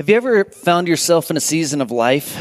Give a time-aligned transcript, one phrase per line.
[0.00, 2.34] Have you ever found yourself in a season of life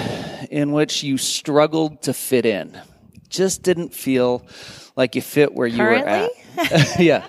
[0.49, 2.79] in which you struggled to fit in?
[3.27, 4.47] Just didn't feel
[4.95, 6.29] like you fit where you Currently?
[6.55, 6.99] were at.
[7.01, 7.27] yeah.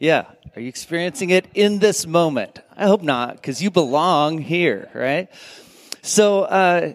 [0.00, 0.24] Yeah.
[0.56, 2.62] Are you experiencing it in this moment?
[2.76, 5.28] I hope not, because you belong here, right?
[6.02, 6.94] So, uh,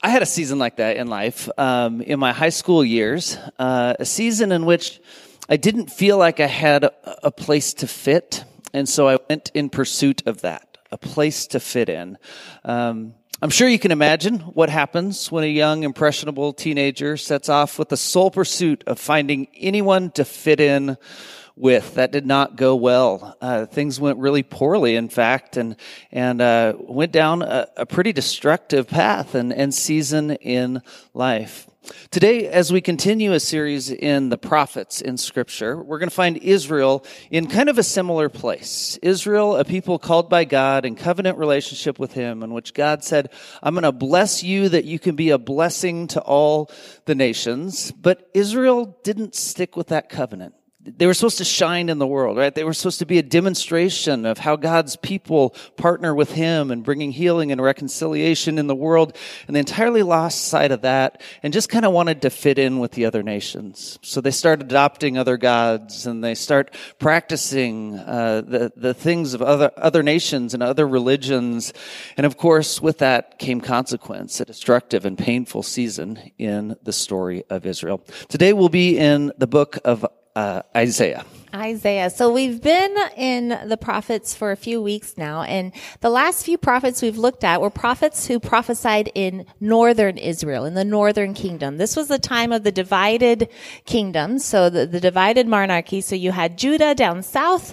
[0.00, 3.94] I had a season like that in life um, in my high school years, uh,
[3.98, 5.00] a season in which
[5.48, 6.92] I didn't feel like I had a,
[7.24, 11.60] a place to fit, and so I went in pursuit of that a place to
[11.60, 12.16] fit in.
[12.64, 17.78] Um, I'm sure you can imagine what happens when a young, impressionable teenager sets off
[17.78, 20.96] with the sole pursuit of finding anyone to fit in
[21.54, 21.96] with.
[21.96, 23.36] That did not go well.
[23.42, 25.76] Uh, things went really poorly, in fact, and
[26.10, 30.80] and uh, went down a, a pretty destructive path and, and season in
[31.12, 31.68] life.
[32.10, 36.36] Today, as we continue a series in the prophets in scripture, we're going to find
[36.38, 38.98] Israel in kind of a similar place.
[39.02, 43.30] Israel, a people called by God in covenant relationship with Him, in which God said,
[43.62, 46.70] I'm going to bless you that you can be a blessing to all
[47.04, 47.92] the nations.
[47.92, 50.54] But Israel didn't stick with that covenant
[50.86, 52.54] they were supposed to shine in the world, right?
[52.54, 56.84] They were supposed to be a demonstration of how God's people partner with Him and
[56.84, 59.16] bringing healing and reconciliation in the world.
[59.46, 62.78] And they entirely lost sight of that and just kind of wanted to fit in
[62.78, 63.98] with the other nations.
[64.02, 69.42] So they start adopting other gods and they start practicing uh, the the things of
[69.42, 71.72] other other nations and other religions.
[72.16, 77.44] And of course, with that came consequence, a destructive and painful season in the story
[77.50, 78.04] of Israel.
[78.28, 80.06] Today we'll be in the book of
[80.36, 81.24] uh, Isaiah.
[81.54, 82.10] Isaiah.
[82.10, 86.58] So we've been in the prophets for a few weeks now, and the last few
[86.58, 91.78] prophets we've looked at were prophets who prophesied in northern Israel, in the northern kingdom.
[91.78, 93.48] This was the time of the divided
[93.86, 96.02] kingdom, so the, the divided monarchy.
[96.02, 97.72] So you had Judah down south,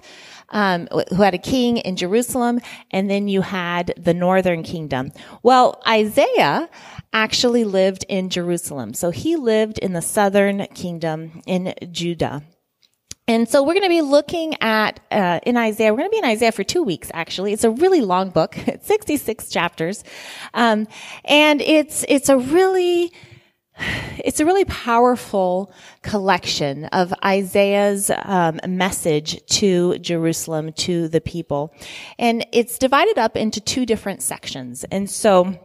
[0.50, 2.62] um, who had a king in Jerusalem,
[2.92, 5.12] and then you had the northern kingdom.
[5.42, 6.70] Well, Isaiah
[7.12, 8.94] actually lived in Jerusalem.
[8.94, 12.44] So he lived in the southern kingdom in Judah.
[13.28, 15.94] And so we're going to be looking at uh, in Isaiah.
[15.94, 17.10] We're going to be in Isaiah for two weeks.
[17.14, 18.58] Actually, it's a really long book.
[18.68, 20.04] It's sixty-six chapters,
[20.54, 20.88] um,
[21.24, 23.14] and it's it's a really
[24.18, 31.74] it's a really powerful collection of Isaiah's um, message to Jerusalem to the people,
[32.20, 34.84] and it's divided up into two different sections.
[34.86, 35.63] And so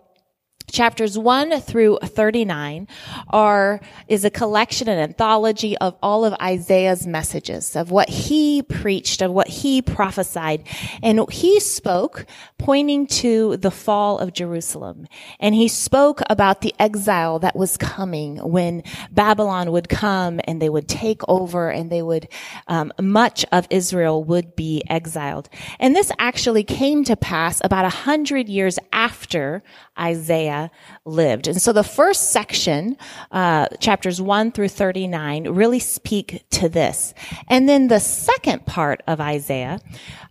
[0.71, 2.89] Chapters 1 through 39
[3.31, 9.23] are, is a collection, an anthology of all of Isaiah's messages, of what he preached,
[9.23, 10.67] of what he prophesied.
[11.03, 12.27] And he spoke
[12.59, 15.07] pointing to the fall of Jerusalem.
[15.41, 20.69] And he spoke about the exile that was coming when Babylon would come and they
[20.69, 22.29] would take over and they would,
[22.67, 25.49] um, much of Israel would be exiled.
[25.81, 29.63] And this actually came to pass about a hundred years after
[29.99, 30.58] Isaiah
[31.05, 31.49] lived.
[31.49, 32.97] And so the first section,
[33.31, 37.15] uh, chapters 1 through 39, really speak to this.
[37.49, 39.81] And then the second part of Isaiah,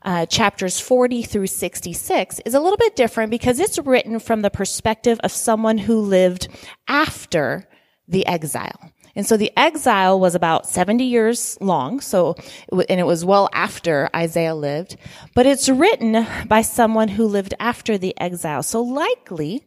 [0.04, 4.50] uh, chapters 40 through 66, is a little bit different because it's written from the
[4.50, 6.48] perspective of someone who lived
[6.88, 7.68] after
[8.08, 8.92] the exile.
[9.18, 12.02] And so the exile was about 70 years long.
[12.02, 12.36] So,
[12.72, 14.96] and it was well after Isaiah lived,
[15.34, 18.62] but it's written by someone who lived after the exile.
[18.62, 19.67] So likely,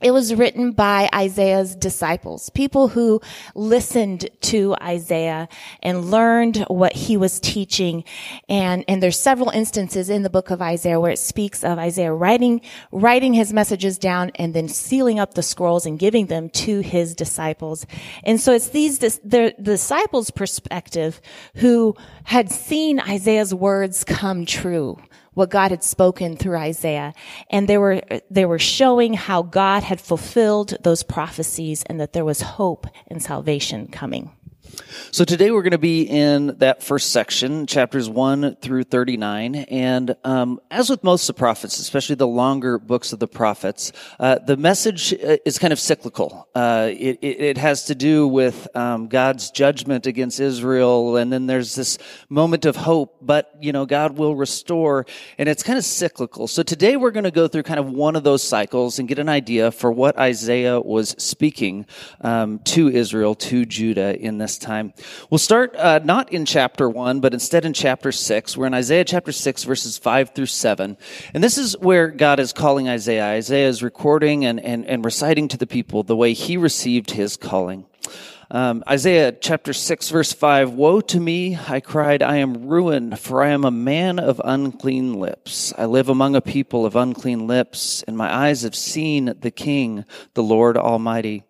[0.00, 3.20] it was written by Isaiah's disciples, people who
[3.54, 5.48] listened to Isaiah
[5.82, 8.04] and learned what he was teaching.
[8.48, 12.12] And, and there's several instances in the book of Isaiah where it speaks of Isaiah
[12.12, 12.60] writing,
[12.92, 17.14] writing his messages down and then sealing up the scrolls and giving them to his
[17.14, 17.86] disciples.
[18.22, 21.20] And so it's these, the disciples' perspective
[21.56, 24.98] who had seen Isaiah's words come true
[25.36, 27.12] what God had spoken through Isaiah.
[27.50, 32.24] And they were, they were showing how God had fulfilled those prophecies and that there
[32.24, 34.30] was hope and salvation coming.
[35.16, 39.54] So today we're going to be in that first section, chapters 1 through 39.
[39.54, 43.92] And um, as with most of the prophets, especially the longer books of the prophets,
[44.20, 46.48] uh, the message uh, is kind of cyclical.
[46.54, 51.74] Uh, it, it, has to do with um, God's judgment against Israel, and then there's
[51.74, 51.96] this
[52.28, 55.06] moment of hope, but, you know, God will restore,
[55.38, 56.46] and it's kind of cyclical.
[56.46, 59.18] So today we're going to go through kind of one of those cycles and get
[59.18, 61.86] an idea for what Isaiah was speaking
[62.20, 64.92] um, to Israel, to Judah in this time.
[65.30, 68.56] We'll start uh, not in chapter 1, but instead in chapter 6.
[68.56, 70.96] We're in Isaiah chapter 6, verses 5 through 7.
[71.34, 73.26] And this is where God is calling Isaiah.
[73.26, 77.36] Isaiah is recording and, and, and reciting to the people the way he received his
[77.36, 77.86] calling.
[78.48, 83.42] Um, Isaiah chapter 6, verse 5 Woe to me, I cried, I am ruined, for
[83.42, 85.72] I am a man of unclean lips.
[85.76, 90.04] I live among a people of unclean lips, and my eyes have seen the King,
[90.34, 91.42] the Lord Almighty.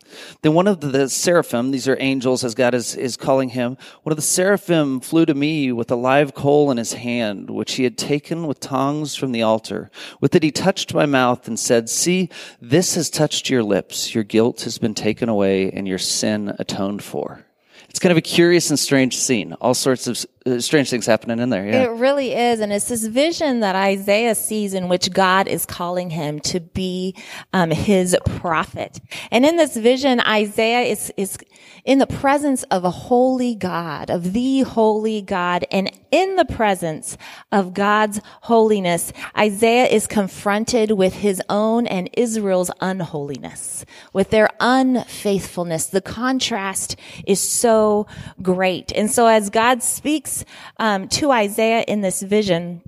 [0.42, 4.12] Then one of the seraphim, these are angels as God is, is calling him, one
[4.12, 7.84] of the seraphim flew to me with a live coal in his hand, which he
[7.84, 9.90] had taken with tongs from the altar.
[10.20, 12.28] With it he touched my mouth and said, See,
[12.60, 14.14] this has touched your lips.
[14.14, 17.44] Your guilt has been taken away and your sin atoned for.
[17.88, 19.54] It's kind of a curious and strange scene.
[19.54, 20.24] All sorts of
[20.58, 21.66] strange things happening in there.
[21.66, 21.84] Yeah.
[21.84, 22.60] It really is.
[22.60, 27.14] And it's this vision that Isaiah sees in which God is calling him to be
[27.52, 29.00] um, his prophet.
[29.30, 31.36] And in this vision, Isaiah is, is
[31.84, 35.66] in the presence of a holy God, of the holy God.
[35.70, 37.16] And in the presence
[37.50, 45.86] of God's holiness, Isaiah is confronted with his own and Israel's unholiness, with their unfaithfulness.
[45.86, 46.96] The contrast
[47.26, 48.06] is so
[48.42, 48.92] great.
[48.92, 50.35] And so as God speaks
[50.78, 52.82] um, to Isaiah in this vision,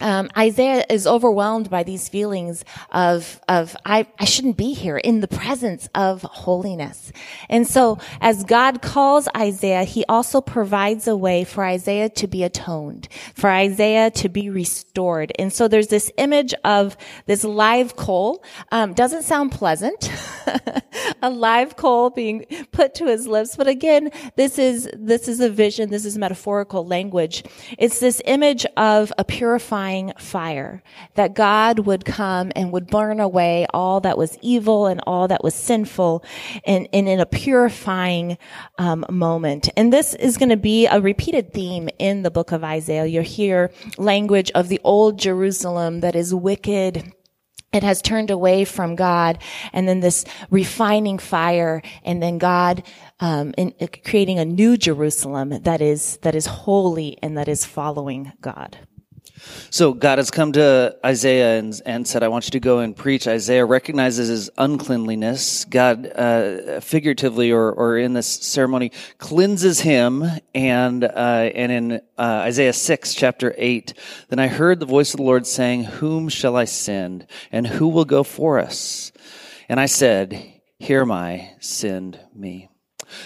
[0.00, 5.20] um, Isaiah is overwhelmed by these feelings of of I, I shouldn't be here in
[5.20, 7.12] the presence of holiness.
[7.48, 12.44] And so as God calls Isaiah, he also provides a way for Isaiah to be
[12.44, 15.32] atoned, for Isaiah to be restored.
[15.38, 16.96] And so there's this image of
[17.26, 18.44] this live coal.
[18.70, 20.10] Um, doesn't sound pleasant.
[21.22, 23.56] a live coal being put to his lips.
[23.56, 27.44] But again, this is this is a vision, this is metaphorical language.
[27.78, 30.82] It's this image of a purifying purifying fire,
[31.14, 35.42] that God would come and would burn away all that was evil and all that
[35.42, 36.24] was sinful
[36.64, 38.36] and, and in a purifying
[38.78, 39.68] um, moment.
[39.76, 43.06] And this is going to be a repeated theme in the book of Isaiah.
[43.06, 47.12] You'll hear language of the old Jerusalem that is wicked
[47.70, 49.42] it has turned away from God,
[49.74, 52.82] and then this refining fire, and then God
[53.20, 57.66] um, in, uh, creating a new Jerusalem that is that is holy and that is
[57.66, 58.78] following God.
[59.70, 62.96] So God has come to Isaiah and, and, said, I want you to go and
[62.96, 63.26] preach.
[63.26, 65.64] Isaiah recognizes his uncleanliness.
[65.64, 70.24] God, uh, figuratively or, or in this ceremony, cleanses him.
[70.54, 73.94] And, uh, and in uh, Isaiah 6, chapter 8,
[74.28, 77.26] then I heard the voice of the Lord saying, Whom shall I send?
[77.52, 79.12] And who will go for us?
[79.68, 82.68] And I said, Here am I, send me.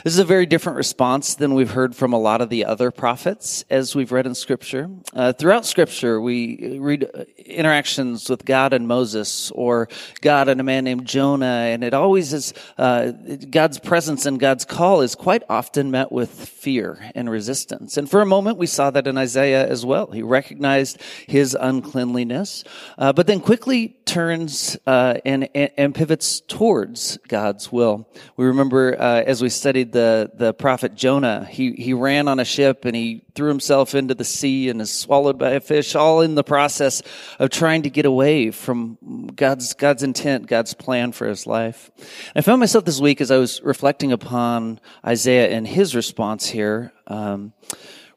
[0.04, 2.90] This is a very different response than we've heard from a lot of the other
[2.90, 4.90] prophets as we've read in Scripture.
[5.12, 7.04] Uh, throughout Scripture, we read
[7.38, 9.88] interactions with God and Moses or
[10.20, 13.10] God and a man named Jonah, and it always is uh,
[13.50, 17.96] God's presence and God's call is quite often met with fear and resistance.
[17.96, 20.10] And for a moment, we saw that in Isaiah as well.
[20.10, 22.64] He recognized his uncleanliness,
[22.98, 28.06] uh, but then quickly turns uh, and, and pivots towards God's will.
[28.36, 31.46] We remember uh, as we studied studied the, the prophet Jonah.
[31.50, 34.92] He, he ran on a ship and he threw himself into the sea and is
[34.92, 37.00] swallowed by a fish, all in the process
[37.38, 38.98] of trying to get away from
[39.34, 41.90] God's, God's intent, God's plan for his life.
[42.36, 46.92] I found myself this week as I was reflecting upon Isaiah and his response here,
[47.06, 47.54] um,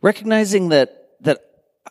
[0.02, 1.40] recognizing that that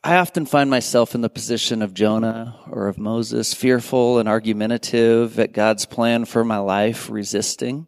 [0.03, 5.39] I often find myself in the position of Jonah or of Moses, fearful and argumentative
[5.39, 7.87] at God's plan for my life, resisting.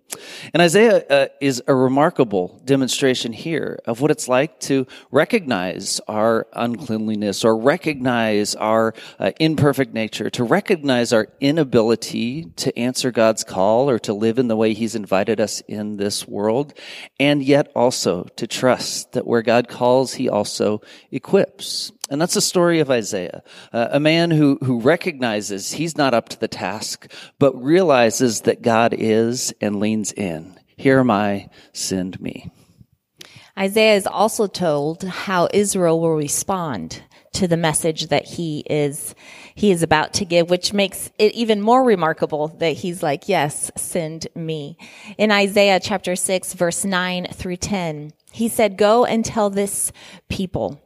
[0.54, 6.46] And Isaiah uh, is a remarkable demonstration here of what it's like to recognize our
[6.54, 13.90] uncleanliness or recognize our uh, imperfect nature, to recognize our inability to answer God's call
[13.90, 16.72] or to live in the way He's invited us in this world,
[17.20, 21.92] and yet also to trust that where God calls, He also equips.
[22.08, 26.28] And that's the story of Isaiah, uh, a man who, who recognizes he's not up
[26.30, 30.58] to the task, but realizes that God is and leans in.
[30.76, 32.52] Here am I, send me.
[33.58, 39.14] Isaiah is also told how Israel will respond to the message that he is
[39.54, 43.70] he is about to give, which makes it even more remarkable that he's like, "Yes,
[43.76, 44.76] send me."
[45.18, 49.92] In Isaiah chapter 6 verse 9 through 10, he said, "Go and tell this
[50.28, 50.80] people,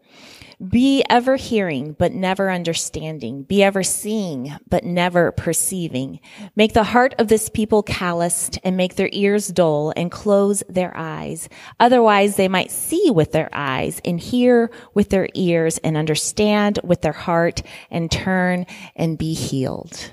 [0.68, 3.44] be ever hearing, but never understanding.
[3.44, 6.20] Be ever seeing, but never perceiving.
[6.54, 10.94] Make the heart of this people calloused and make their ears dull and close their
[10.94, 11.48] eyes.
[11.78, 17.00] Otherwise they might see with their eyes and hear with their ears and understand with
[17.00, 20.12] their heart and turn and be healed.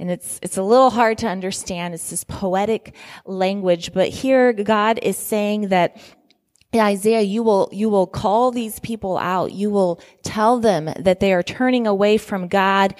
[0.00, 1.94] And it's, it's a little hard to understand.
[1.94, 2.96] It's this poetic
[3.26, 5.96] language, but here God is saying that
[6.80, 9.52] Isaiah, you will, you will call these people out.
[9.52, 12.94] You will tell them that they are turning away from God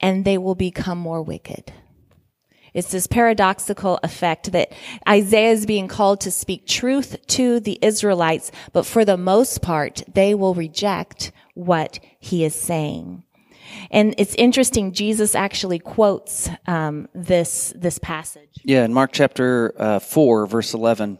[0.00, 1.72] and they will become more wicked.
[2.74, 4.72] It's this paradoxical effect that
[5.08, 10.02] Isaiah is being called to speak truth to the Israelites, but for the most part,
[10.12, 13.22] they will reject what he is saying.
[13.90, 14.92] And it's interesting.
[14.92, 18.50] Jesus actually quotes um, this this passage.
[18.64, 21.18] Yeah, in Mark chapter uh, four, verse eleven.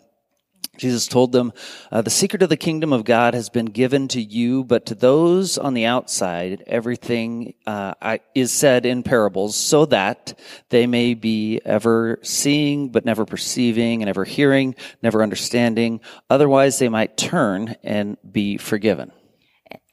[0.76, 1.52] Jesus told them,
[1.92, 4.94] uh, The secret of the kingdom of God has been given to you, but to
[4.94, 10.38] those on the outside, everything uh, is said in parables, so that
[10.70, 16.00] they may be ever seeing, but never perceiving, and ever hearing, never understanding.
[16.28, 19.12] Otherwise, they might turn and be forgiven.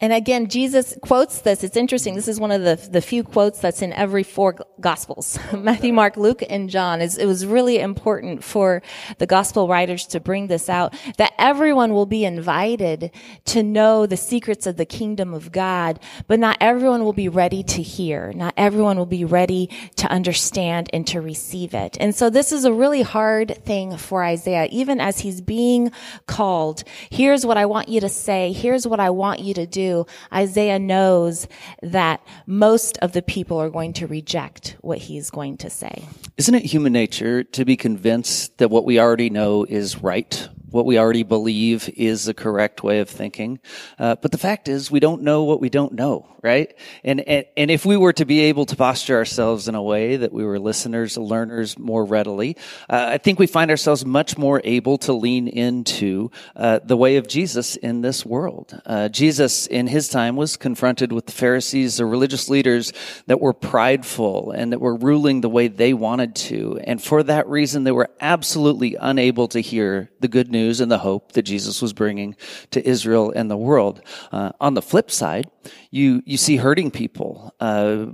[0.02, 1.64] And again, Jesus quotes this.
[1.64, 2.16] It's interesting.
[2.16, 5.38] This is one of the, the few quotes that's in every four gospels.
[5.58, 7.02] Matthew, Mark, Luke, and John.
[7.02, 8.82] It was really important for
[9.20, 13.12] the gospel writers to bring this out, that everyone will be invited
[13.46, 17.62] to know the secrets of the kingdom of God, but not everyone will be ready
[17.64, 18.34] to hear.
[18.34, 21.98] Not everyone will be ready to understand and to receive it.
[22.00, 25.92] And so this is a really hard thing for Isaiah, even as he's being
[26.26, 26.84] called.
[27.12, 28.52] Here's what I want you to say.
[28.52, 29.91] Here's what I want you to do,
[30.34, 31.48] Isaiah knows
[31.82, 36.04] that most of the people are going to reject what he's going to say.
[36.38, 40.50] Isn't it human nature to be convinced that what we already know is right?
[40.72, 43.60] What we already believe is the correct way of thinking.
[44.00, 46.74] Uh, but the fact is, we don't know what we don't know, right?
[47.04, 50.16] And, and, and if we were to be able to posture ourselves in a way
[50.16, 52.56] that we were listeners, learners more readily,
[52.90, 57.18] uh, I think we find ourselves much more able to lean into uh, the way
[57.18, 58.80] of Jesus in this world.
[58.86, 62.94] Uh, Jesus, in his time, was confronted with the Pharisees, the religious leaders
[63.28, 66.80] that were prideful and that were ruling the way they wanted to.
[66.86, 70.92] And for that reason, they were absolutely unable to hear the good news news and
[70.92, 72.36] the hope that Jesus was bringing
[72.72, 74.02] to Israel and the world.
[74.32, 75.50] Uh, on the flip side,
[75.90, 78.06] you you see hurting people, uh,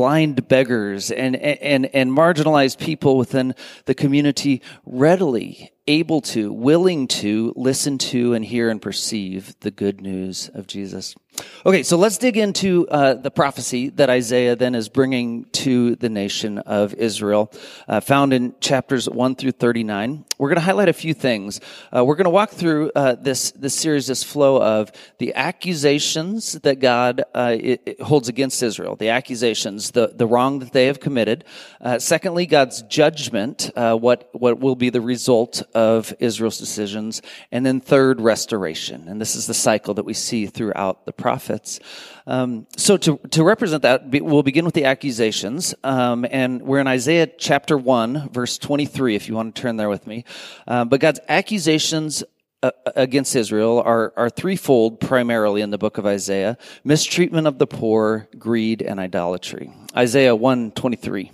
[0.00, 3.54] blind beggars, and and and marginalized people within
[3.86, 10.00] the community readily able to, willing to listen to and hear and perceive the good
[10.00, 11.14] news of Jesus.
[11.64, 16.10] Okay, so let's dig into uh, the prophecy that Isaiah then is bringing to the
[16.10, 17.50] nation of Israel,
[17.88, 20.26] uh, found in chapters one through thirty-nine.
[20.36, 21.58] We're going to highlight a few things.
[21.90, 26.52] Uh, we're going to walk through uh, this this series, this flow of the accusations
[26.52, 30.84] that God uh, it, it holds against Israel, the accusations, the the wrong that they
[30.84, 31.44] have committed.
[31.80, 37.22] Uh, secondly, God's judgment, what what will be the result of Israel's decisions.
[37.50, 39.08] And then third, restoration.
[39.08, 41.80] And this is the cycle that we see throughout the prophets.
[42.26, 45.74] Um, so to, to represent that, we'll begin with the accusations.
[45.82, 49.88] Um, and we're in Isaiah chapter 1, verse 23, if you want to turn there
[49.88, 50.24] with me.
[50.66, 52.22] Um, but God's accusations
[52.62, 57.66] uh, against Israel are, are threefold primarily in the book of Isaiah mistreatment of the
[57.66, 59.72] poor, greed, and idolatry.
[59.96, 61.32] Isaiah 1 23.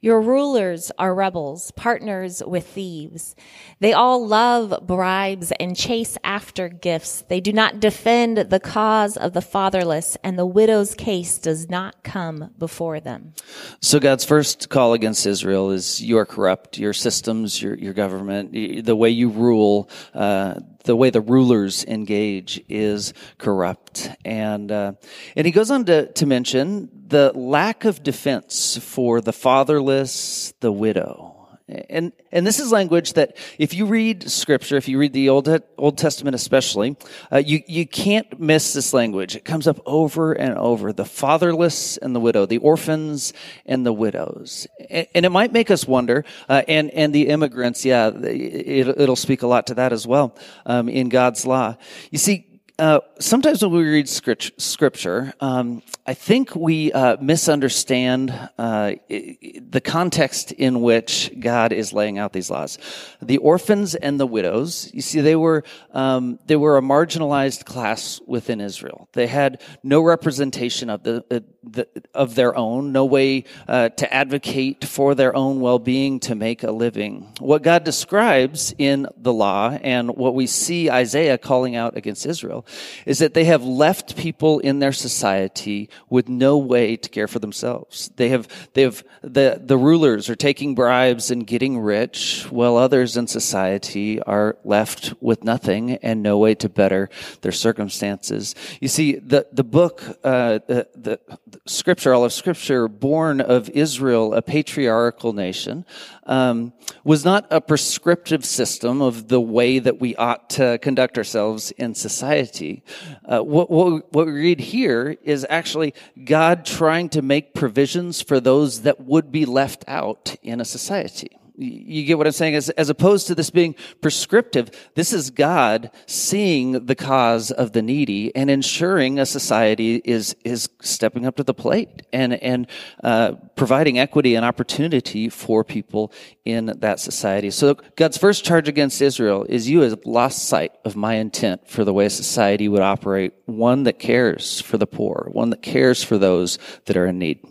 [0.00, 3.34] Your rulers are rebels, partners with thieves.
[3.80, 7.24] They all love bribes and chase after gifts.
[7.28, 12.04] They do not defend the cause of the fatherless, and the widow's case does not
[12.04, 13.34] come before them.
[13.80, 16.78] So God's first call against Israel is you are corrupt.
[16.78, 18.52] Your systems, your, your government,
[18.84, 24.10] the way you rule, uh, the way the rulers engage is corrupt.
[24.24, 24.92] And, uh,
[25.36, 30.72] and he goes on to, to mention the lack of defense for the fatherless, the
[30.72, 31.34] widow.
[31.68, 35.48] And, and this is language that if you read scripture, if you read the Old,
[35.76, 36.96] Old Testament especially,
[37.30, 39.36] uh, you, you can't miss this language.
[39.36, 40.94] It comes up over and over.
[40.94, 43.34] The fatherless and the widow, the orphans
[43.66, 44.66] and the widows.
[44.88, 49.14] And, and it might make us wonder, uh, and, and the immigrants, yeah, it, will
[49.14, 50.34] speak a lot to that as well,
[50.64, 51.76] um, in God's law.
[52.10, 52.47] You see,
[52.78, 60.52] uh, sometimes when we read scripture, um, I think we uh, misunderstand uh, the context
[60.52, 62.78] in which God is laying out these laws.
[63.20, 68.20] The orphans and the widows, you see, they were um, they were a marginalized class
[68.26, 69.08] within Israel.
[69.12, 71.40] They had no representation of the, uh,
[71.72, 76.34] the of their own, no way uh, to advocate for their own well being to
[76.34, 77.32] make a living.
[77.38, 82.66] What God describes in the law and what we see Isaiah calling out against Israel
[83.06, 87.38] is that they have left people in their society with no way to care for
[87.38, 88.10] themselves.
[88.16, 93.16] They have, they have, the, the rulers are taking bribes and getting rich, while others
[93.16, 97.08] in society are left with nothing and no way to better
[97.42, 98.54] their circumstances.
[98.80, 103.68] You see, the, the book, uh, the, the, the scripture, all of scripture, born of
[103.70, 105.84] Israel, a patriarchal nation,
[106.26, 106.72] um,
[107.04, 111.94] was not a prescriptive system of the way that we ought to conduct ourselves in
[111.94, 112.82] society.
[113.24, 118.40] Uh, what, what, what we read here is actually God trying to make provisions for
[118.40, 121.37] those that would be left out in a society.
[121.60, 122.54] You get what I'm saying?
[122.54, 127.82] As, as opposed to this being prescriptive, this is God seeing the cause of the
[127.82, 132.68] needy and ensuring a society is, is stepping up to the plate and, and,
[133.02, 136.12] uh, providing equity and opportunity for people
[136.44, 137.50] in that society.
[137.50, 141.84] So God's first charge against Israel is you have lost sight of my intent for
[141.84, 143.32] the way society would operate.
[143.46, 147.44] One that cares for the poor, one that cares for those that are in need.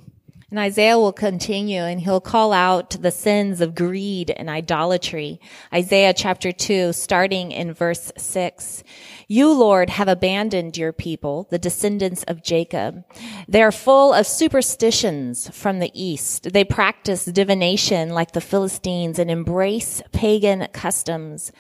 [0.50, 5.42] And Isaiah will continue and he'll call out the sins of greed and idolatry.
[5.74, 8.82] Isaiah chapter 2, starting in verse 6.
[9.28, 13.04] You, Lord, have abandoned your people, the descendants of Jacob.
[13.50, 16.54] They are full of superstitions from the east.
[16.54, 21.52] They practice divination like the Philistines and embrace pagan customs.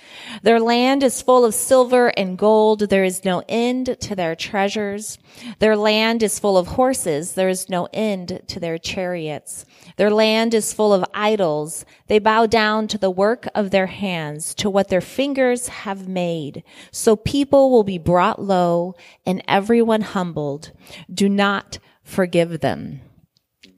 [0.43, 2.87] Their land is full of silver and gold.
[2.87, 5.17] There is no end to their treasures.
[5.59, 7.33] Their land is full of horses.
[7.33, 9.65] There is no end to their chariots.
[9.95, 11.85] Their land is full of idols.
[12.07, 16.63] They bow down to the work of their hands, to what their fingers have made.
[16.91, 20.71] So people will be brought low and everyone humbled.
[21.11, 23.01] Do not forgive them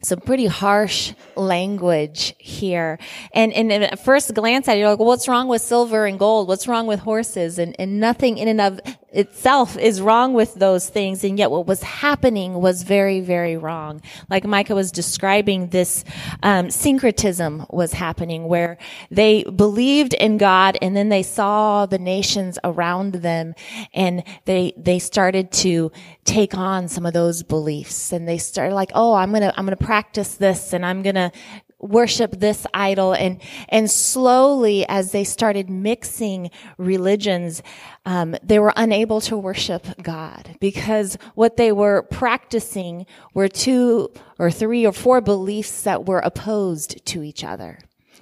[0.01, 2.97] some pretty harsh language here.
[3.33, 6.17] And, and at first glance at it, you're like, well, what's wrong with silver and
[6.17, 6.47] gold?
[6.47, 7.59] What's wrong with horses?
[7.59, 8.79] And, and nothing in and of
[9.11, 11.23] itself is wrong with those things.
[11.23, 14.01] And yet what was happening was very, very wrong.
[14.29, 16.03] Like Micah was describing this,
[16.43, 18.77] um, syncretism was happening where
[19.09, 23.53] they believed in God and then they saw the nations around them
[23.93, 25.91] and they, they started to
[26.25, 29.65] take on some of those beliefs and they started like, oh, I'm going to, I'm
[29.65, 31.31] going to practice this and I'm going to
[31.79, 37.63] worship this idol and and slowly as they started mixing religions
[38.05, 44.51] um, they were unable to worship god because what they were practicing were two or
[44.51, 47.79] three or four beliefs that were opposed to each other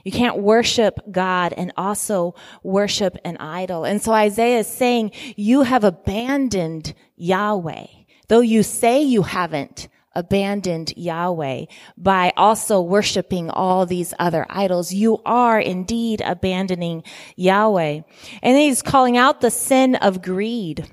[0.08, 2.34] you can't worship God and also
[2.64, 3.84] worship an idol.
[3.84, 7.88] And so Isaiah is saying, you have abandoned Yahweh.
[8.30, 14.92] Though you say you haven't, abandoned Yahweh by also worshiping all these other idols.
[14.92, 17.04] You are indeed abandoning
[17.36, 18.02] Yahweh.
[18.42, 20.90] And he's calling out the sin of greed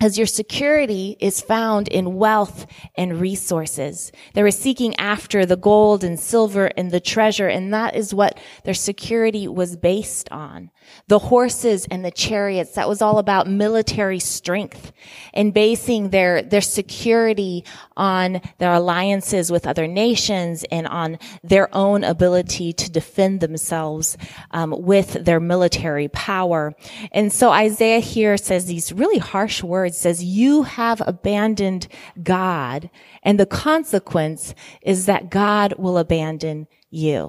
[0.00, 4.10] as your security is found in wealth and resources.
[4.34, 8.38] They were seeking after the gold and silver and the treasure, and that is what
[8.64, 10.70] their security was based on.
[11.08, 14.92] The horses and the chariots, that was all about military strength
[15.34, 17.64] and basing their, their security
[17.96, 24.16] on their alliances with other nations and on their own ability to defend themselves
[24.52, 26.74] um, with their military power.
[27.12, 31.88] And so Isaiah here says these really harsh words says, you have abandoned
[32.22, 32.90] God.
[33.22, 37.28] And the consequence is that God will abandon you.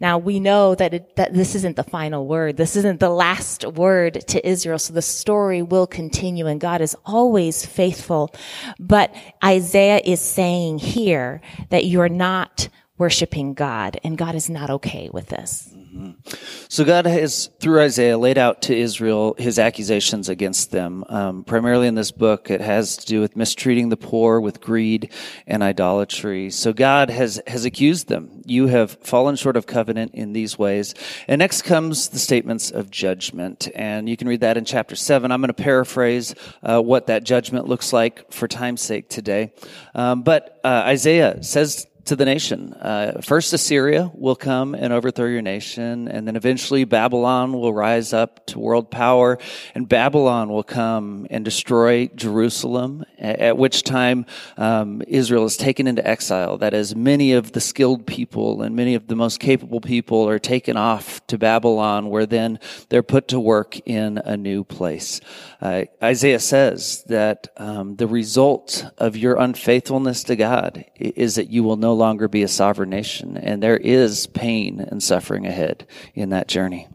[0.00, 2.56] Now we know that it, that this isn't the final word.
[2.56, 4.78] This isn't the last word to Israel.
[4.78, 8.34] So the story will continue and God is always faithful.
[8.78, 15.10] But Isaiah is saying here that you're not worshiping God and God is not okay
[15.12, 15.70] with this.
[15.92, 16.10] Mm-hmm.
[16.68, 21.04] So God has, through Isaiah, laid out to Israel his accusations against them.
[21.08, 25.12] Um, primarily in this book, it has to do with mistreating the poor, with greed
[25.48, 26.50] and idolatry.
[26.50, 28.42] So God has has accused them.
[28.46, 30.94] You have fallen short of covenant in these ways.
[31.26, 35.32] And next comes the statements of judgment, and you can read that in chapter seven.
[35.32, 39.52] I'm going to paraphrase uh, what that judgment looks like for time's sake today.
[39.94, 42.72] Um, but uh, Isaiah says to the nation.
[42.74, 48.12] Uh, first, Assyria will come and overthrow your nation, and then eventually Babylon will rise
[48.12, 49.38] up to world power,
[49.74, 53.04] and Babylon will come and destroy Jerusalem.
[53.18, 56.56] At, which time um, Israel is taken into exile.
[56.58, 60.38] That is, many of the skilled people and many of the most capable people are
[60.38, 62.58] taken off to Babylon, where then
[62.88, 65.20] they're put to work in a new place.
[65.60, 71.62] Uh, Isaiah says that um, the result of your unfaithfulness to God is that you
[71.62, 76.30] will no longer be a sovereign nation, and there is pain and suffering ahead in
[76.30, 76.88] that journey.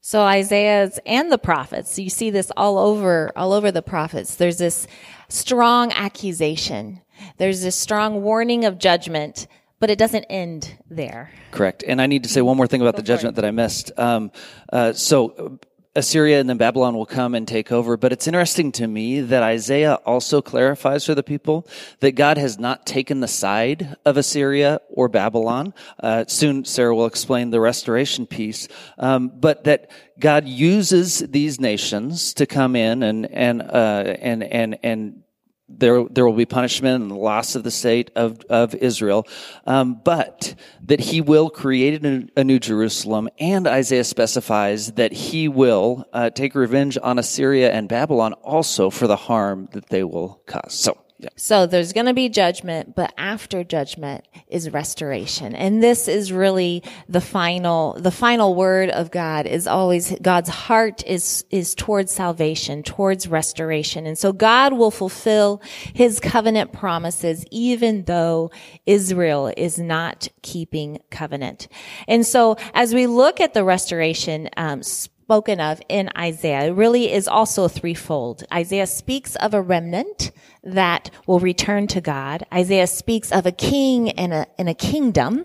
[0.00, 4.36] So Isaiah's and the prophets, you see this all over, all over the prophets.
[4.36, 4.86] There's this
[5.28, 7.02] strong accusation.
[7.38, 9.48] There's this strong warning of judgment,
[9.80, 11.32] but it doesn't end there.
[11.50, 11.82] Correct.
[11.84, 13.90] And I need to say one more thing about Go the judgment that I missed.
[13.98, 14.30] Um,
[14.72, 15.58] uh, so
[15.96, 17.96] Assyria and then Babylon will come and take over.
[17.96, 21.66] But it's interesting to me that Isaiah also clarifies for the people
[22.00, 25.72] that God has not taken the side of Assyria or Babylon.
[25.98, 32.34] Uh, soon Sarah will explain the restoration piece, um, but that God uses these nations
[32.34, 35.22] to come in and and uh, and and and
[35.68, 39.26] there, there will be punishment and the loss of the state of, of Israel,
[39.66, 45.12] um, but that he will create a new, a new, Jerusalem, and Isaiah specifies that
[45.12, 50.04] he will uh, take revenge on Assyria and Babylon also for the harm that they
[50.04, 50.74] will cause.
[50.74, 50.98] So,
[51.36, 55.54] So there's going to be judgment, but after judgment is restoration.
[55.54, 61.04] And this is really the final, the final word of God is always, God's heart
[61.06, 64.06] is, is towards salvation, towards restoration.
[64.06, 65.60] And so God will fulfill
[65.94, 68.50] his covenant promises even though
[68.86, 71.68] Israel is not keeping covenant.
[72.06, 74.82] And so as we look at the restoration, um,
[75.26, 78.44] spoken of in Isaiah really is also threefold.
[78.54, 80.30] Isaiah speaks of a remnant
[80.62, 82.46] that will return to God.
[82.54, 85.44] Isaiah speaks of a king and a, and a kingdom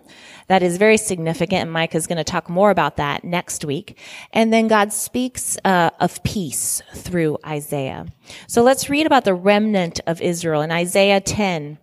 [0.50, 3.98] that is very significant, and Mike is going to talk more about that next week.
[4.32, 8.06] And then God speaks uh, of peace through Isaiah.
[8.46, 11.80] So let's read about the remnant of Israel in Isaiah 10,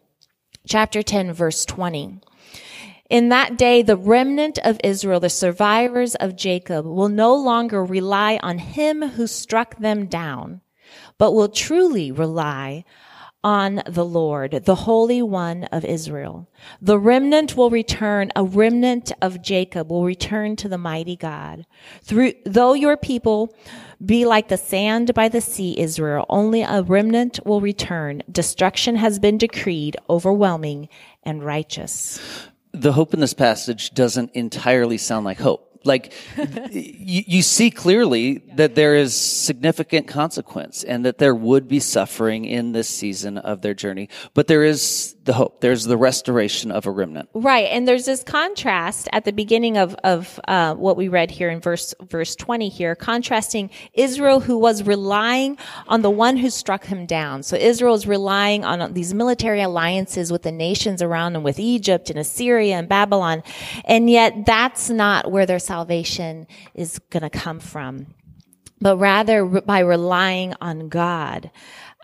[0.68, 2.20] chapter 10, verse 20.
[3.10, 8.38] In that day, the remnant of Israel, the survivors of Jacob, will no longer rely
[8.42, 10.60] on him who struck them down,
[11.16, 12.84] but will truly rely
[13.42, 16.50] on the Lord, the Holy One of Israel.
[16.82, 21.64] The remnant will return, a remnant of Jacob will return to the mighty God.
[22.02, 23.56] Through, though your people
[24.04, 28.22] be like the sand by the sea, Israel, only a remnant will return.
[28.30, 30.90] Destruction has been decreed, overwhelming
[31.22, 32.20] and righteous
[32.80, 35.64] the hope in this passage doesn't entirely sound like hope.
[35.84, 36.12] Like
[36.70, 42.44] you, you, see clearly that there is significant consequence and that there would be suffering
[42.44, 44.08] in this season of their journey.
[44.34, 45.60] But there is the hope.
[45.60, 47.28] There's the restoration of a remnant.
[47.34, 47.66] Right.
[47.66, 51.60] And there's this contrast at the beginning of, of uh, what we read here in
[51.60, 57.04] verse, verse 20 here, contrasting Israel who was relying on the one who struck him
[57.04, 57.42] down.
[57.42, 62.08] So Israel is relying on these military alliances with the nations around them, with Egypt
[62.08, 63.42] and Assyria and Babylon.
[63.84, 68.14] And yet that's not where their salvation is going to come from,
[68.80, 71.50] but rather by relying on God.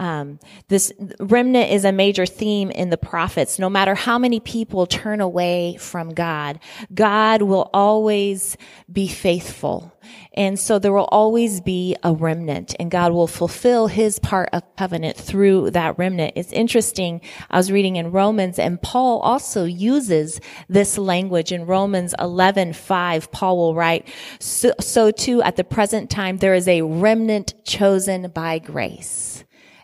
[0.00, 3.60] Um, this remnant is a major theme in the prophets.
[3.60, 6.58] No matter how many people turn away from God,
[6.92, 8.56] God will always
[8.92, 9.92] be faithful.
[10.34, 14.62] And so there will always be a remnant and God will fulfill his part of
[14.76, 16.32] covenant through that remnant.
[16.34, 17.20] It's interesting.
[17.50, 23.30] I was reading in Romans and Paul also uses this language in Romans 11, 5.
[23.30, 24.08] Paul will write,
[24.40, 29.33] so, so too at the present time there is a remnant chosen by grace.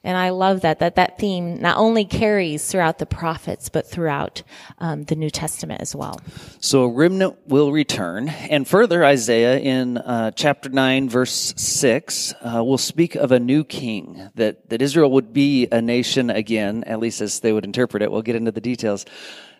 [0.02, 4.42] And I love that, that that theme not only carries throughout the prophets, but throughout
[4.78, 6.20] um, the New Testament as well.
[6.58, 8.28] So a remnant will return.
[8.28, 13.62] And further, Isaiah in uh, chapter 9, verse 6, uh, will speak of a new
[13.62, 18.02] king, that, that Israel would be a nation again, at least as they would interpret
[18.02, 18.10] it.
[18.10, 19.04] We'll get into the details.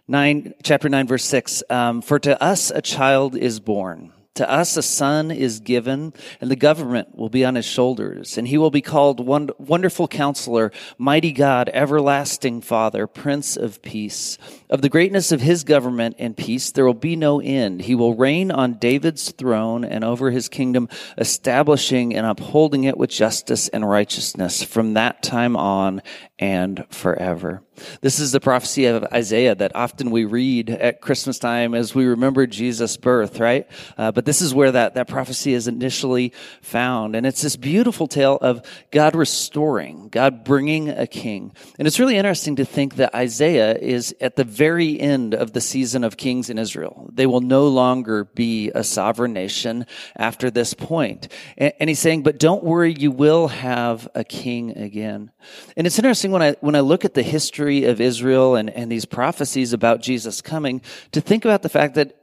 [0.08, 4.74] 9, chapter 9, verse 6, um, For to us a child is born to us
[4.78, 8.70] a son is given, and the government will be on his shoulders, and he will
[8.70, 14.38] be called Wonderful Counselor, Mighty God, Everlasting Father, Prince of Peace.
[14.70, 17.82] Of the greatness of his government and peace there will be no end.
[17.82, 23.10] He will reign on David's throne and over his kingdom, establishing and upholding it with
[23.10, 26.00] justice and righteousness from that time on
[26.38, 27.62] and forever.
[28.00, 32.06] This is the prophecy of Isaiah that often we read at Christmas time as we
[32.06, 33.66] remember Jesus' birth, right?
[33.96, 37.16] Uh, but this is where that, that prophecy is initially found.
[37.16, 41.52] And it's this beautiful tale of God restoring, God bringing a king.
[41.80, 45.60] And it's really interesting to think that Isaiah is at the very end of the
[45.60, 47.10] season of kings in Israel.
[47.12, 51.26] They will no longer be a sovereign nation after this point.
[51.58, 55.32] And, and he's saying, but don't worry, you will have a king again.
[55.76, 58.92] And it's interesting when I, when I look at the history of Israel and, and
[58.92, 62.14] these prophecies about Jesus coming to think about the fact that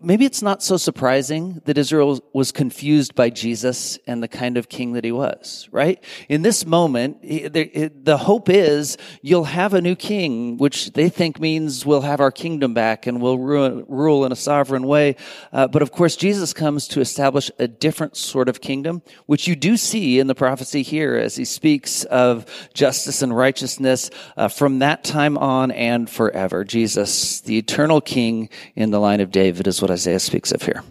[0.00, 4.68] maybe it's not so surprising that Israel was confused by Jesus and the kind of
[4.68, 6.02] king that he was, right?
[6.28, 11.84] In this moment, the hope is you'll have a new king, which they think means
[11.84, 15.16] we'll have our kingdom back and we'll rule in a sovereign way.
[15.52, 19.56] Uh, but of course, Jesus comes to establish a different sort of kingdom, which you
[19.56, 24.78] do see in the prophecy here as he speaks of justice and righteousness uh, from
[24.78, 26.62] that time on and forever.
[26.62, 30.82] Jesus, the eternal king in the line of David is what Isaiah speaks of here.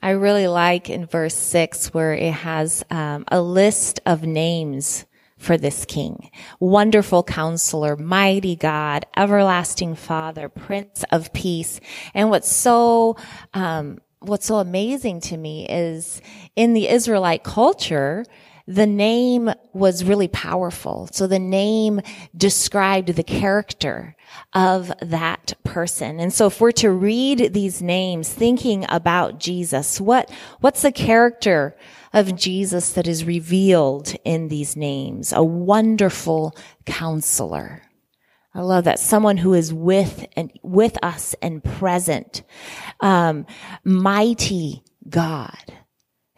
[0.00, 5.04] I really like in verse six where it has um, a list of names
[5.38, 6.30] for this king.
[6.60, 11.80] Wonderful counselor, mighty God, everlasting father, prince of peace.
[12.14, 13.16] And what's so,
[13.54, 16.20] um, what's so amazing to me is
[16.54, 18.24] in the Israelite culture,
[18.68, 21.08] the name was really powerful.
[21.10, 22.02] So the name
[22.36, 24.14] described the character
[24.52, 26.20] of that person.
[26.20, 31.78] And so if we're to read these names thinking about Jesus, what, what's the character
[32.12, 35.32] of Jesus that is revealed in these names?
[35.32, 36.54] A wonderful
[36.84, 37.82] counselor.
[38.54, 38.98] I love that.
[38.98, 42.42] Someone who is with and with us and present.
[43.00, 43.46] Um,
[43.82, 45.72] mighty God.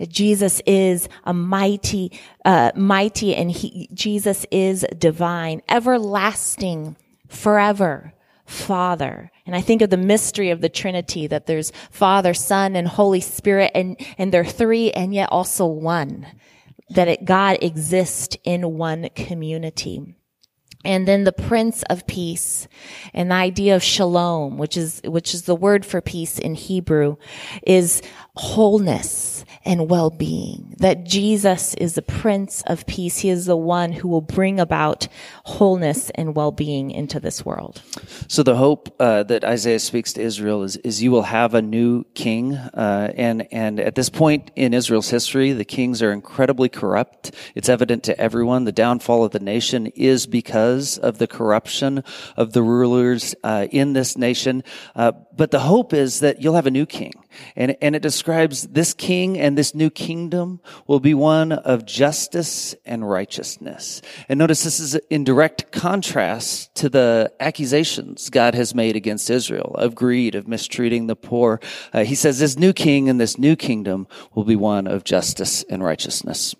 [0.08, 6.96] Jesus is a mighty, uh, mighty and he, Jesus is divine, everlasting,
[7.28, 8.12] forever
[8.50, 9.30] Father.
[9.46, 13.20] And I think of the mystery of the Trinity that there's Father, Son, and Holy
[13.20, 16.26] Spirit and, and they're three and yet also one.
[16.90, 20.16] That it, God exists in one community.
[20.84, 22.66] And then the Prince of Peace
[23.14, 27.16] and the idea of shalom, which is, which is the word for peace in Hebrew,
[27.64, 28.02] is
[28.34, 30.74] wholeness and well-being.
[30.78, 33.18] That Jesus is the Prince of Peace.
[33.18, 35.06] He is the one who will bring about
[35.44, 37.82] wholeness and well-being into this world.
[38.26, 41.60] So the hope uh, that Isaiah speaks to Israel is, is you will have a
[41.60, 42.54] new king.
[42.54, 47.32] Uh, and, and at this point in Israel's history, the kings are incredibly corrupt.
[47.54, 48.64] It's evident to everyone.
[48.64, 52.02] The downfall of the nation is because of the corruption
[52.36, 54.64] of the rulers uh, in this nation.
[54.96, 57.12] Uh, but the hope is that you'll have a new king.
[57.56, 62.74] And, and it describes this king and this new kingdom will be one of justice
[62.84, 64.02] and righteousness.
[64.28, 69.74] And notice this is in direct contrast to the accusations God has made against Israel
[69.76, 71.60] of greed, of mistreating the poor.
[71.92, 75.64] Uh, he says this new king and this new kingdom will be one of justice
[75.64, 76.54] and righteousness.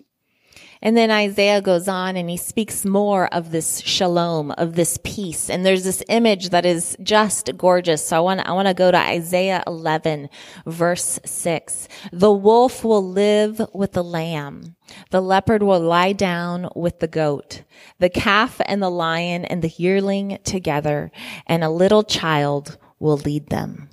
[0.83, 5.47] And then Isaiah goes on and he speaks more of this shalom, of this peace.
[5.47, 8.03] And there's this image that is just gorgeous.
[8.03, 10.29] So I want, I want to go to Isaiah 11
[10.65, 11.87] verse 6.
[12.11, 14.75] The wolf will live with the lamb.
[15.11, 17.61] The leopard will lie down with the goat.
[17.99, 21.11] The calf and the lion and the yearling together
[21.45, 23.90] and a little child will lead them.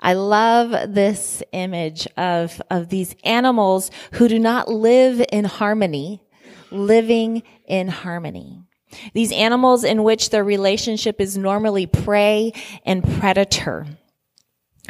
[0.00, 6.22] I love this image of, of these animals who do not live in harmony,
[6.70, 8.64] living in harmony.
[9.12, 12.52] These animals in which their relationship is normally prey
[12.84, 13.86] and predator.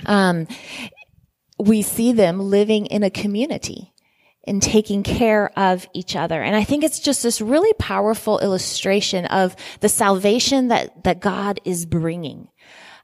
[0.07, 0.47] Um,
[1.59, 3.93] we see them living in a community
[4.47, 6.41] and taking care of each other.
[6.43, 11.61] And I think it's just this really powerful illustration of the salvation that, that God
[11.65, 12.49] is bringing.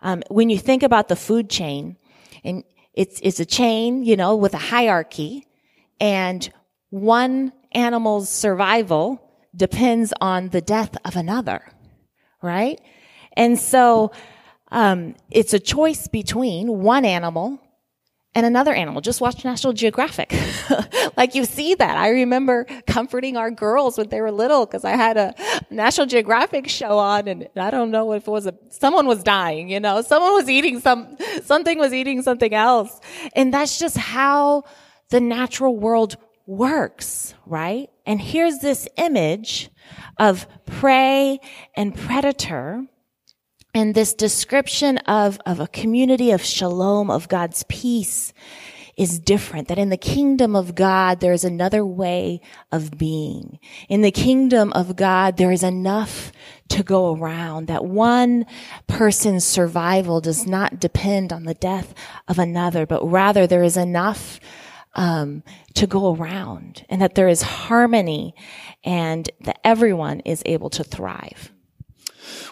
[0.07, 1.97] Um, when you think about the food chain,
[2.45, 2.63] and
[2.95, 5.49] it's, it's a chain, you know, with a hierarchy,
[6.01, 6.49] and
[6.91, 9.21] one animal's survival
[9.57, 11.61] depends on the death of another,
[12.41, 12.81] right?
[13.33, 14.13] And so,
[14.71, 17.61] um, it's a choice between one animal
[18.37, 19.01] and another animal.
[19.01, 20.31] Just watch National Geographic.
[21.17, 21.97] like you see that.
[21.97, 25.35] I remember comforting our girls when they were little because I had a
[25.71, 29.71] National Geographic show on and I don't know if it was a, someone was dying,
[29.71, 33.01] you know, someone was eating some, something was eating something else.
[33.35, 34.65] And that's just how
[35.09, 37.89] the natural world works, right?
[38.05, 39.71] And here's this image
[40.19, 41.41] of prey
[41.75, 42.85] and predator
[43.77, 48.33] and this description of, of a community of shalom, of God's peace
[48.97, 49.69] is different.
[49.69, 52.41] That in the kingdom of God, there is another way
[52.73, 53.59] of being.
[53.91, 56.33] In the kingdom of God, there is enough
[56.71, 57.67] to go around.
[57.67, 58.47] That one
[58.87, 61.93] person's survival does not depend on the death
[62.29, 64.41] of another, but rather there is enough
[64.95, 65.43] um,
[65.75, 68.35] to go around, and that there is harmony,
[68.83, 71.53] and that everyone is able to thrive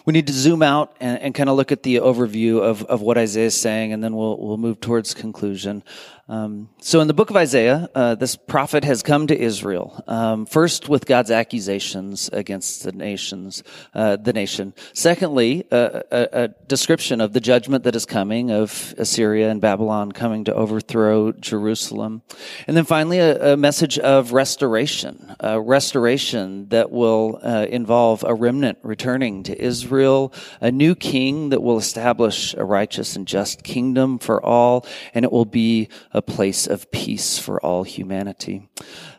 [0.05, 3.01] we need to zoom out and, and kind of look at the overview of, of
[3.01, 5.83] what Isaiah is saying, and then we'll, we'll move towards conclusion.
[6.27, 10.47] Um, so in the book of Isaiah, uh, this prophet has come to Israel um,
[10.47, 13.61] first with God's accusations against the nations,
[13.93, 14.73] uh, the nation.
[14.93, 20.45] Secondly, a, a, description of the judgment that is coming of Assyria and Babylon coming
[20.45, 22.23] to overthrow Jerusalem,
[22.65, 28.33] and then finally a, a message of restoration, a restoration that will uh, involve a
[28.33, 34.17] remnant returning to Israel, a new king that will establish a righteous and just kingdom
[34.17, 38.69] for all, and it will be a place of peace for all humanity.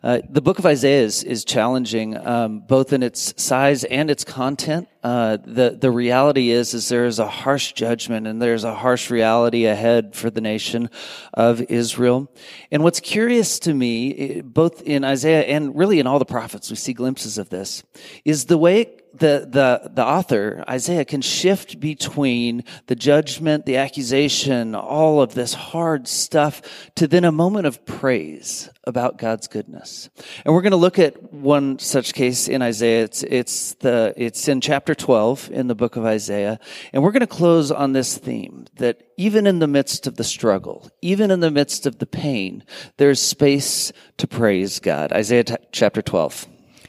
[0.02, 4.24] Uh, the book of Isaiah is, is challenging, um, both in its size and its
[4.24, 4.88] content.
[5.02, 9.10] Uh, the the reality is is there is a harsh judgment and there's a harsh
[9.10, 10.88] reality ahead for the nation
[11.34, 12.32] of Israel.
[12.72, 16.70] And what's curious to me, eh, both in Isaiah and really in all the prophets,
[16.70, 17.84] we see glimpses of this,
[18.24, 18.86] is the way
[19.18, 25.54] the, the, the author, Isaiah, can shift between the judgment, the accusation, all of this
[25.54, 26.62] hard stuff
[26.96, 30.08] to then a moment of praise about God's goodness.
[30.44, 33.04] And we're going to look at one such case in Isaiah.
[33.04, 36.60] It's, it's the, it's in chapter 12 in the book of Isaiah.
[36.92, 40.24] And we're going to close on this theme that even in the midst of the
[40.24, 42.64] struggle, even in the midst of the pain,
[42.96, 45.12] there's space to praise God.
[45.12, 46.46] Isaiah t- chapter 12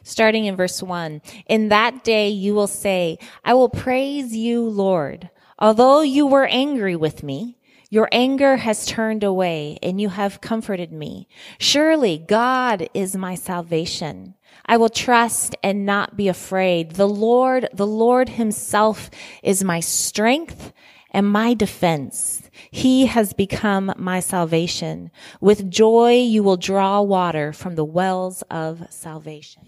[0.07, 1.21] starting in verse 1.
[1.47, 5.29] In that day you will say, I will praise you, Lord.
[5.59, 7.57] Although you were angry with me,
[7.89, 11.27] your anger has turned away and you have comforted me.
[11.57, 14.35] Surely God is my salvation.
[14.65, 16.91] I will trust and not be afraid.
[16.91, 19.09] The Lord, the Lord himself
[19.41, 20.73] is my strength
[21.11, 22.49] and my defense.
[22.71, 25.11] He has become my salvation.
[25.39, 29.63] With joy you will draw water from the wells of salvation.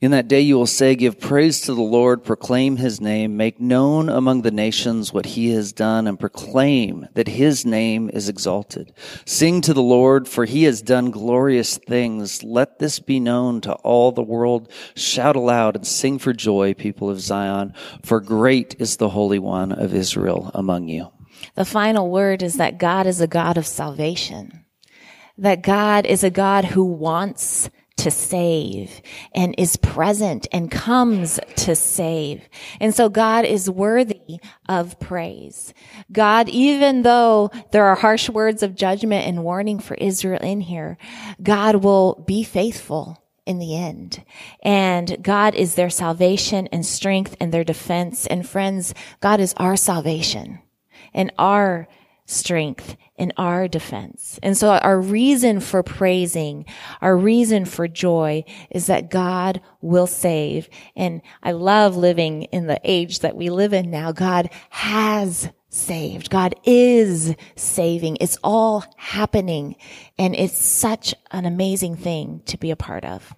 [0.00, 3.60] In that day you will say, Give praise to the Lord, proclaim his name, make
[3.60, 8.92] known among the nations what he has done, and proclaim that his name is exalted.
[9.24, 12.42] Sing to the Lord, for he has done glorious things.
[12.42, 14.70] Let this be known to all the world.
[14.94, 19.72] Shout aloud and sing for joy, people of Zion, for great is the Holy One
[19.72, 21.10] of Israel among you.
[21.54, 24.64] The final word is that God is a God of salvation.
[25.38, 29.00] That God is a God who wants to save
[29.34, 32.48] and is present and comes to save.
[32.80, 35.72] And so God is worthy of praise.
[36.10, 40.98] God, even though there are harsh words of judgment and warning for Israel in here,
[41.42, 44.24] God will be faithful in the end.
[44.62, 48.26] And God is their salvation and strength and their defense.
[48.26, 50.60] And friends, God is our salvation
[51.14, 51.88] and our
[52.26, 54.38] strength and our defense.
[54.42, 56.64] And so our reason for praising,
[57.00, 60.68] our reason for joy is that God will save.
[60.96, 64.10] And I love living in the age that we live in now.
[64.12, 66.30] God has saved.
[66.30, 68.18] God is saving.
[68.20, 69.76] It's all happening.
[70.18, 73.34] And it's such an amazing thing to be a part of.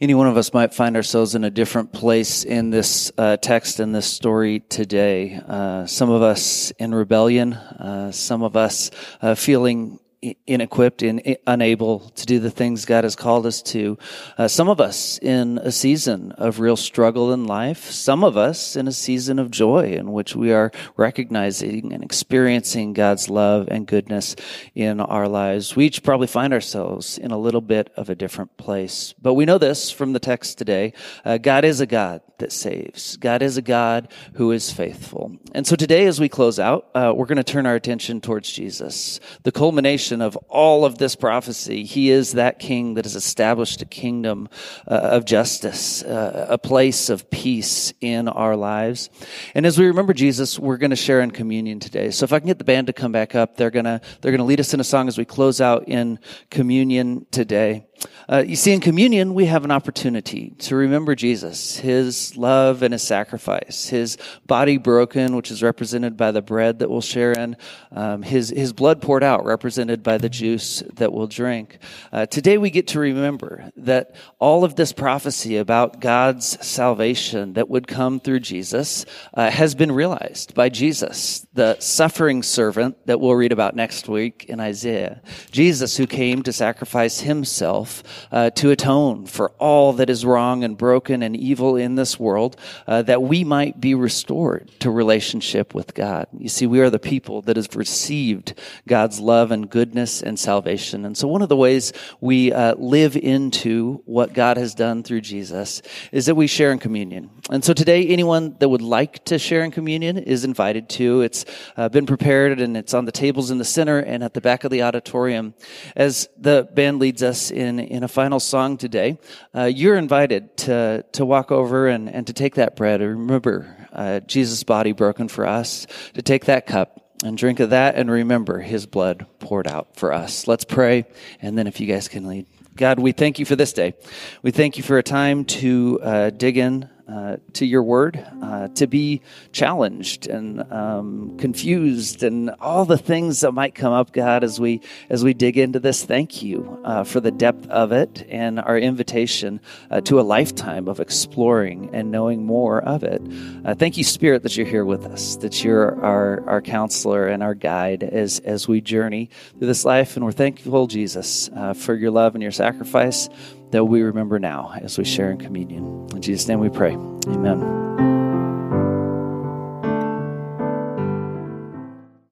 [0.00, 3.78] Any one of us might find ourselves in a different place in this uh, text
[3.78, 5.40] and this story today.
[5.46, 8.90] Uh, some of us in rebellion, uh, some of us
[9.22, 13.96] uh, feeling inequipped and unable to do the things God has called us to.
[14.36, 18.76] Uh, some of us in a season of real struggle in life, some of us
[18.76, 23.86] in a season of joy in which we are recognizing and experiencing God's love and
[23.86, 24.36] goodness
[24.74, 25.74] in our lives.
[25.74, 29.14] We each probably find ourselves in a little bit of a different place.
[29.20, 30.92] But we know this from the text today.
[31.24, 33.16] Uh, God is a God that saves.
[33.16, 35.36] God is a God who is faithful.
[35.54, 38.50] And so today, as we close out, uh, we're going to turn our attention towards
[38.50, 41.84] Jesus, the culmination of all of this prophecy.
[41.84, 44.48] He is that king that has established a kingdom
[44.88, 49.10] uh, of justice, uh, a place of peace in our lives.
[49.54, 52.10] And as we remember Jesus, we're going to share in communion today.
[52.10, 54.32] So if I can get the band to come back up, they're going to, they're
[54.32, 56.18] going to lead us in a song as we close out in
[56.50, 57.86] communion today.
[58.28, 62.92] Uh, you see, in communion, we have an opportunity to remember Jesus, his love and
[62.92, 67.56] his sacrifice, his body broken, which is represented by the bread that we'll share in,
[67.90, 71.78] um, his, his blood poured out, represented by the juice that we'll drink.
[72.12, 77.68] Uh, today, we get to remember that all of this prophecy about God's salvation that
[77.68, 83.34] would come through Jesus uh, has been realized by Jesus, the suffering servant that we'll
[83.34, 85.20] read about next week in Isaiah.
[85.50, 87.89] Jesus, who came to sacrifice himself
[88.30, 92.56] uh, to atone for all that is wrong and broken and evil in this world,
[92.86, 96.26] uh, that we might be restored to relationship with God.
[96.36, 98.54] You see, we are the people that have received
[98.88, 101.04] God's love and goodness and salvation.
[101.04, 105.20] And so one of the ways we uh, live into what God has done through
[105.22, 107.30] Jesus is that we share in communion.
[107.50, 111.22] And so today, anyone that would like to share in communion is invited to.
[111.22, 111.44] It's
[111.76, 114.64] uh, been prepared and it's on the tables in the center and at the back
[114.64, 115.54] of the auditorium
[115.96, 119.18] as the band leads us in in a final song today,
[119.54, 123.00] uh, you're invited to, to walk over and, and to take that bread.
[123.00, 127.96] Remember uh, Jesus' body broken for us, to take that cup and drink of that
[127.96, 130.46] and remember his blood poured out for us.
[130.46, 131.04] Let's pray,
[131.42, 132.46] and then if you guys can lead.
[132.76, 133.94] God, we thank you for this day.
[134.42, 138.68] We thank you for a time to uh, dig in uh, to your word, uh,
[138.68, 139.20] to be
[139.52, 144.80] challenged and um, confused, and all the things that might come up, God, as we
[145.08, 146.04] as we dig into this.
[146.04, 150.86] Thank you uh, for the depth of it and our invitation uh, to a lifetime
[150.86, 153.20] of exploring and knowing more of it.
[153.64, 157.42] Uh, thank you, Spirit, that you're here with us, that you're our our counselor and
[157.42, 162.12] our guide as as we journey through this life, and we're thankful, Jesus, for your
[162.12, 163.28] love and your sacrifice
[163.70, 166.08] that we remember now as we share in communion.
[166.12, 166.92] In Jesus' name we pray.
[167.26, 168.09] Amen.